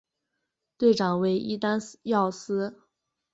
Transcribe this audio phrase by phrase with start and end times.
[0.79, 2.81] 队长为伊丹耀司。